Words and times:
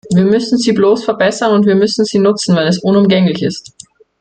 Wir 0.09 0.23
müssen 0.25 0.57
sie 0.57 0.73
bloß 0.73 1.03
verbessern 1.05 1.53
und 1.53 1.67
wir 1.67 1.75
müssen 1.75 2.05
sie 2.05 2.17
nutzen, 2.17 2.55
wenn 2.55 2.65
es 2.65 2.79
unumgänglich 2.81 3.43
ist. 3.43 3.73